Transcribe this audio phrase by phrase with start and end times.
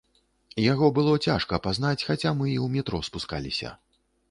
[0.71, 3.77] Яго было цяжка пазнаць, хаця мы і ў метро спускаліся.